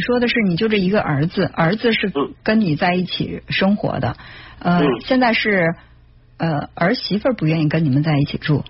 [0.00, 4.16] 你说的是你就这一个儿子，儿子是嗯跟你在一起生活的，
[4.58, 5.74] 呃，嗯现在是
[6.38, 8.64] 呃儿媳妇儿不愿意跟你们在一起住，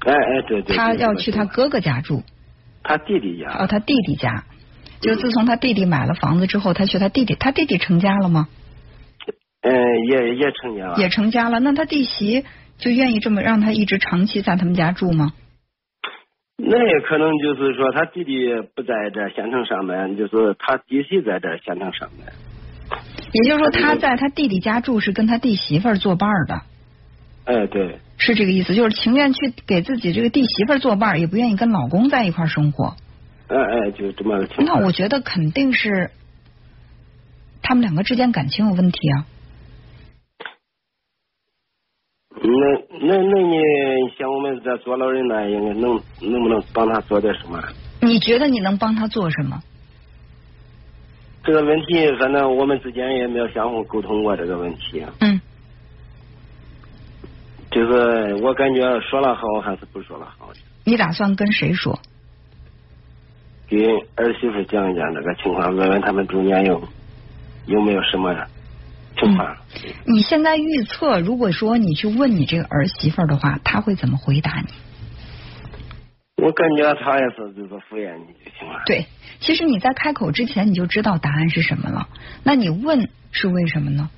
[0.00, 0.76] 哎哎，对对。
[0.76, 2.22] 他要去他，哥哥家住，
[2.82, 3.50] 他弟弟家。
[3.60, 4.44] 哦，他弟弟家。
[5.00, 8.46] 就自从他弟弟买了房子之后，他去他弟弟，他弟弟成家了吗？
[9.62, 9.72] 嗯，
[10.10, 10.98] 也也成家了。
[10.98, 12.44] 也成家了，那他弟媳
[12.76, 15.32] 就愿意这么让他一直长期在他们家住吗？
[16.60, 22.34] 那也可能就是说，他弟弟不在这县城上班，就是他弟媳在这县城上班。
[23.32, 26.62] 也就是说，他在他弟弟家住是跟他弟媳妇儿作伴儿的，
[27.44, 32.96] 哎，对，是这个意思，就是情愿去给自己这个弟媳妇儿作伴儿，也不愿意跟老公在一块儿生活。
[33.46, 34.44] 哎哎，就这么。
[34.58, 36.10] 那我觉得肯定是
[37.62, 39.26] 他们两个之间感情有问题啊。
[42.40, 42.50] 那
[43.06, 43.58] 那那你
[44.16, 47.62] 像我们这做老人呢，应该能能不能帮他做点什么？
[48.00, 49.60] 你觉得你能帮他做什么？
[51.44, 55.02] 这个问题，反正我们之间也没有相互沟通过这个问题。
[55.20, 55.40] 嗯，
[57.70, 60.50] 就是我感觉说了好还是不说了好，
[60.84, 61.98] 你打算跟谁说？
[63.66, 63.86] 给
[64.16, 66.82] 儿媳妇讲一讲这个情况，问问他们中间有
[67.66, 68.34] 有没有什么
[70.04, 74.68] 你现在预测，如果说你去问你这个儿媳妇儿的话，她会怎么回答你？
[76.36, 78.80] 我感觉他也是就是敷衍你就行了。
[78.86, 79.06] 对，
[79.40, 82.08] 其实你在开口之前你就知道答案是什么了，
[82.44, 84.08] 那你问是为什么呢？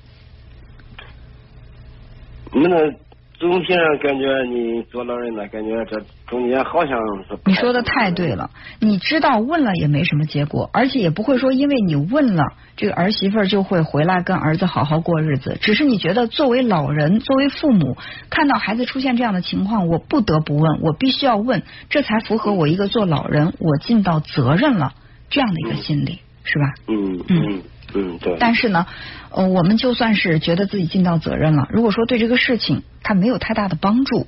[2.53, 2.93] 那么
[3.41, 6.95] 总体上感觉你做老人呢，感觉这中间好像
[7.27, 12.43] 是你说的太对了，你知道问了也没什么结果，而且也不会说因为你问了，
[12.77, 15.57] 这个儿媳妇儿就会回来跟儿子好好过日子。
[15.59, 17.97] 只是你觉得作为老人，作为父母，
[18.29, 24.93] 看到孩子出现这样的情况，我不得不问，我必须要问，这才符合我一个做老人我尽到责任了
[25.31, 26.73] 这样的一个心理，是吧？
[26.87, 27.61] 嗯嗯
[27.93, 28.37] 嗯，对。
[28.39, 28.85] 但是呢，
[29.31, 34.27] 呃，我们就算是觉得自己尽到责任了，如果说对这个事情他没有太大的帮助，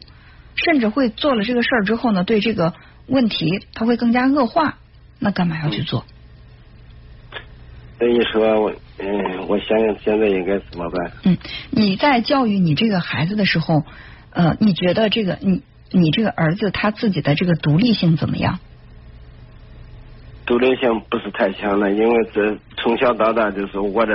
[0.56, 2.74] 甚至会做了这个事儿之后呢，对这个
[3.08, 4.78] 问题他会更加恶化，
[5.20, 6.06] 那干嘛要去做？
[8.00, 11.12] 所以说我嗯，我想想现在应该怎么办？
[11.24, 11.38] 嗯，
[11.72, 13.84] 你在教育你这个孩子的时候，
[14.32, 18.60] 呃，你觉得这个你你这个儿子他自己的这个独立性怎么样？
[20.46, 24.14] 独立性不是太强了，因为这从小到大就是我这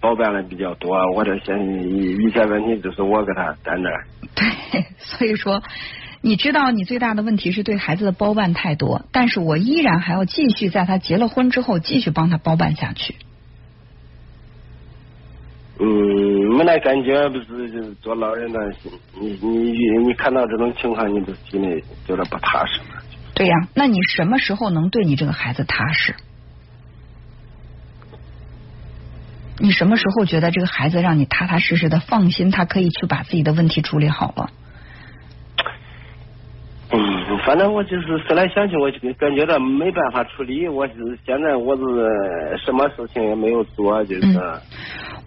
[0.00, 3.90] 包办的比较多，我这现一一切问题就是我给他担着。
[4.34, 5.62] 对，所以说，
[6.20, 13.14] 你知道你最大的问题是对孩子的包办太多，但是我依然还要继续在他结了婚之后继续帮他包办下去。
[15.78, 15.86] 嗯，
[16.56, 18.58] 没那感觉不是就是做老人的，
[19.18, 19.72] 你你
[20.04, 23.02] 你看到这种情况，你都心里有点不踏实了。
[23.36, 26.14] 对呀，那你什么时候能对你这个孩子踏实？
[29.58, 34.50] 你什么时候觉得这个孩子让你踏踏实实的放心，他可以去把自己的问题处理好了？
[36.92, 40.66] 嗯，反正我就是思来想去，我就感觉到没办法处理。
[40.66, 40.94] 我是
[41.26, 41.82] 现在我是
[42.64, 44.26] 什么事情也没有做，就是。
[44.38, 44.60] 嗯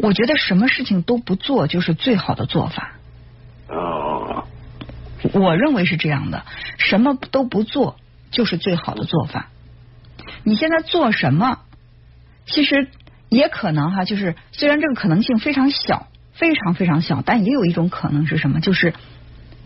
[0.02, 2.94] 我觉得什么事情都不做就是最好的做法。
[3.68, 4.46] 哦。
[5.34, 6.42] 我认为是这样的，
[6.90, 7.96] 什么都不做
[8.32, 9.50] 就是最好的做法。
[10.44, 11.60] 你现在做什么，
[12.48, 12.90] 其实
[13.30, 18.94] 也可能哈，就是虽然这个可能性非常小，非常非常小，但也有一种可能是什么，就是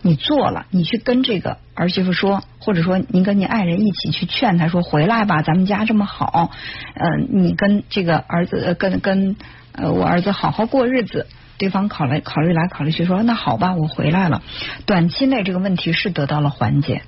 [0.02, 6.50] 你做了，你去跟这个儿媳妇说，或者说你跟你爱人一起去劝他说回来吧，咱们家这么好，
[6.94, 9.36] 呃，你跟这个儿子跟跟
[9.72, 11.26] 呃我儿子好好过日子。
[11.56, 14.42] 对方考虑考虑来考虑去说，那好吧，我回来了。
[14.86, 17.02] 短期内这个问题是得到了缓解，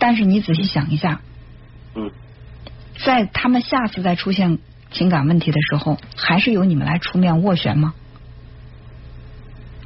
[0.00, 1.20] 但是你仔细想一下，
[1.94, 2.10] 嗯，
[3.04, 4.58] 在他们下次再出现
[4.90, 7.94] 情感问题的时候，还是由你们来出面斡旋吗？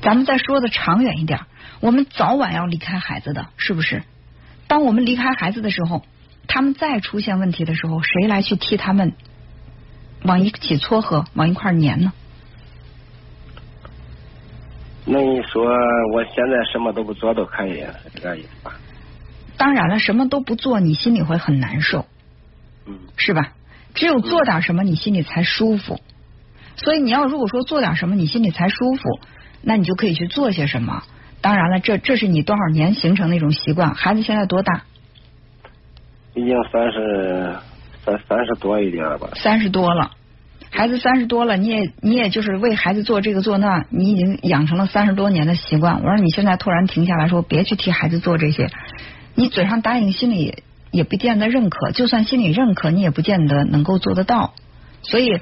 [0.00, 1.40] 咱们再说的长远一点，
[1.80, 4.04] 我们早晚要离开孩子的，是不是？
[4.68, 6.04] 当我们离开孩子的时候，
[6.46, 9.14] 他们再出现问题的时候，谁来去替他们
[10.22, 12.12] 往一起撮合，往一块粘呢？
[15.06, 15.66] 那你说
[16.12, 18.78] 我现在什么都不做都可以，是这个意思吧？
[19.56, 22.06] 当然了，什么都不做，你心里会很难受，
[22.86, 23.52] 嗯，是吧？
[23.94, 26.00] 只有做点什么，你心里才舒服。
[26.76, 29.02] 所以你要如果说做点什么，你心里才舒服，
[29.62, 31.04] 那你就可以去做些什么。
[31.40, 33.94] 当然了，这这是你多少年形成的一种习惯。
[33.94, 34.82] 孩子现在多大？
[36.34, 37.56] 已经三十
[38.04, 39.28] 三三十多一点了吧？
[39.36, 40.10] 三十多了。
[40.70, 46.02] 孩子三十多了，你也你也就是为孩子做这个做那，你已经养成了三十多年的习惯。
[46.02, 48.68] 我说你现在突然停下来说别去替孩子做这些，
[49.34, 51.90] 你嘴上答应，心里也不见得认可。
[51.90, 54.54] 就算心里认可，你也不见得能够做得到。
[55.02, 55.40] 所以，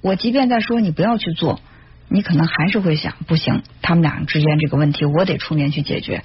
[0.00, 1.60] 我即便在说你不要去做，
[2.08, 6.22] 你可能还是会想，不行，他们俩之间这个问题我得出面去解决，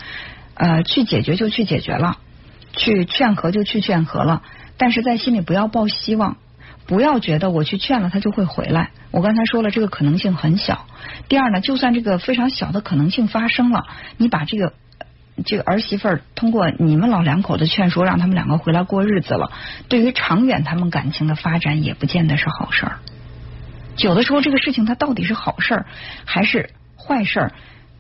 [0.55, 2.17] 呃，去解决就去解决了，
[2.73, 4.43] 去劝和就去劝和了，
[4.77, 6.37] 但是在心里不要抱希望。
[6.85, 8.91] 不要觉得我去劝了他就会回来。
[9.11, 10.85] 我刚才说了，这个可能性很小。
[11.27, 13.83] 第二呢，就算这个非常小的可能性发生了，
[14.15, 14.71] 你把这个
[15.45, 19.51] 这个儿媳妇儿通过你们老两口的劝说，让他们两个回来过日子了，
[19.89, 22.99] 对于长远他们感情的发展也不见得是好事儿。
[23.97, 25.85] 有的时候这个事情它到底是好事儿
[26.25, 27.51] 还是坏事儿，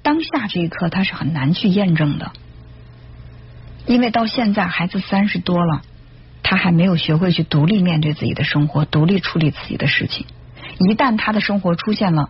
[0.01, 2.31] 当下这一刻它是很难去验证的，
[3.85, 5.81] 因为到现在孩子三十多了。
[6.49, 10.25] 他还没有学会去独立面对自己的生活，独立处理自己的事情。
[10.79, 12.29] 一旦他的生活出现了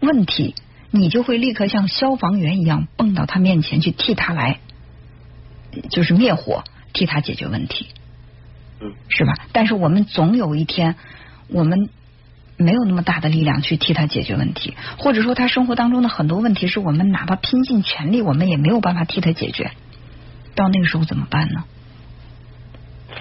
[0.00, 0.56] 问题，
[0.90, 4.58] 你就会立刻像消防员一样蹦到他面前去替他来，
[5.90, 7.88] 就是灭火，替他解决问题，
[8.80, 9.34] 嗯，是吧？
[9.52, 10.96] 但是我们总有一天，
[11.48, 11.90] 我们
[12.56, 19.72] 没有那么大的力量去替他解决问题，或者说他生活当中的很多问题是我们哪怕拼尽全力，我们也没有办法替他解决。
[20.54, 21.64] 到那个时候怎么办呢？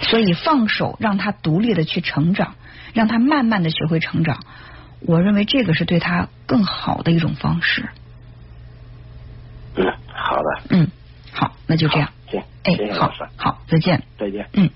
[0.02, 2.56] 所以放手，让他独立的去成长，
[2.94, 4.40] 让他慢慢的学会成长。
[5.00, 7.88] 我认为这个是对他更好的一种方式。
[9.76, 10.62] 嗯，好的。
[10.70, 10.88] 嗯，
[11.32, 12.10] 好，那就这样。
[12.32, 14.04] 行，哎，好，好，再见。
[14.18, 14.50] 再见。
[14.54, 14.70] 嗯。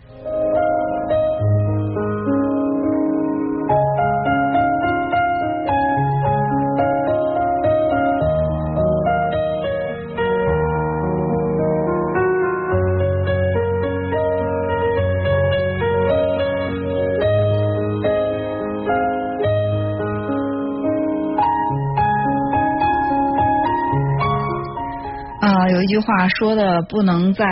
[25.72, 27.46] 有一句话说的不能再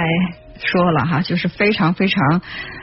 [0.58, 2.42] 说了哈，就是非常非常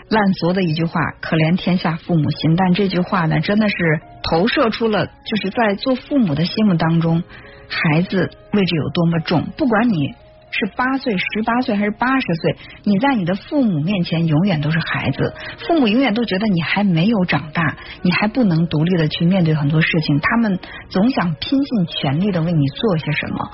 [0.09, 2.57] 烂俗的一句话，可怜天下父母心。
[2.57, 3.75] 但这句话呢，真的是
[4.23, 7.23] 投射出了就是在做父母的心目当中，
[7.69, 9.47] 孩子位置有多么重。
[9.57, 10.15] 不管你。
[10.59, 12.57] 是八岁、十八岁还是八十岁？
[12.85, 15.35] 你在你的父母面前永远都是孩子，
[15.67, 20.19] 父母永远都觉得你还没有长大，你还不能独立的去面对很多事情。
[20.19, 20.59] 他们
[20.89, 23.51] 总想拼尽全力的为你做些什么。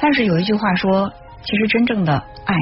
[0.00, 1.12] 但是有一句话说，
[1.46, 2.54] 其实真正的爱，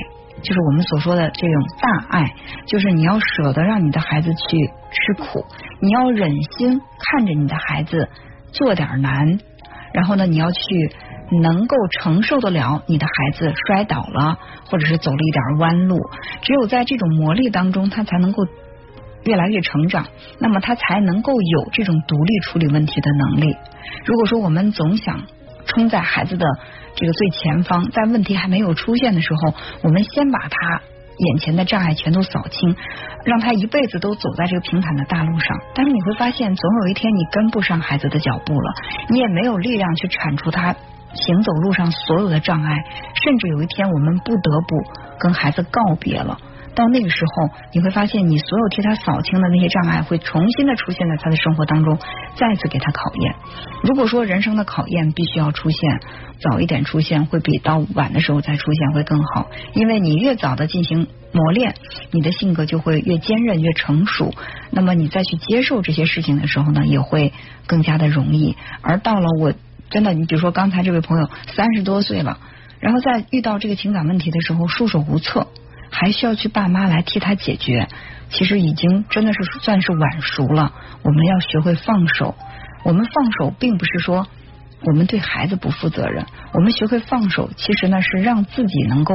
[0.42, 2.34] 就是我们所说的这种大爱，
[2.66, 5.44] 就是你要舍得让你的孩子去吃苦，
[5.80, 8.08] 你要忍心看着你的孩子
[8.52, 9.38] 做点难，
[9.92, 10.60] 然后呢，你要去。
[11.42, 15.98] 能够承受得了你的孩子摔倒了，或者是走了一点弯路，
[16.42, 18.44] 只有在这种磨砺当中，他才能够
[19.24, 20.06] 越来越成长，
[20.38, 23.56] 那么他才能够有这种独立处理问题的能力。
[24.04, 25.22] 如果说我们总想
[25.66, 26.46] 冲在孩子的
[26.94, 30.82] 这个最前方，在问题还没有出现的时候，我们先把他
[31.16, 32.76] 眼前的障碍全都扫清，
[33.24, 35.56] 让他一辈子都走在这个平坦的大路上。
[35.74, 38.72] 但是你会发现，总有一天你跟不上孩子的脚步了，
[39.08, 40.74] 你也没有力量去铲除他。
[41.14, 42.84] 行走路上所有的障碍，
[43.22, 44.82] 甚至有一天我们不得不
[45.20, 46.36] 跟孩子告别了。
[46.74, 51.98] 到那个时候，你会发现你所有替他扫清的那些障碍，会重新的出现在他的生活当中，
[52.36, 53.34] 再次给他考验。
[53.82, 56.00] 如果说人生的考验必须要出现，
[56.40, 61.74] 早一点出现会比到晚的时候再出现会更好，因为你越早的进行磨练，
[62.10, 64.32] 你的性格就会越坚韧越成熟。
[64.70, 67.32] 那么你再去接受这些事情的时候呢，也会
[67.66, 68.56] 更加的容易。
[68.82, 69.52] 而到了我。
[69.90, 72.38] 真的，你比如说刚才这位朋友三十多岁了，
[72.80, 75.46] 然后在遇到这个情感问题的时候束手无策，
[75.94, 77.88] 还需要去爸妈来替他解决，
[78.28, 80.72] 其实已经真的是算是晚熟了。
[81.02, 82.34] 我们要学会放手，
[82.84, 84.26] 我们放手并不是说
[84.82, 89.14] 我们对孩子不负责任，我们学会放手，其实呢是让自己能够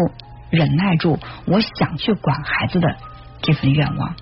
[0.49, 2.95] 忍耐住我想去管孩子的
[3.41, 4.15] 这份愿望。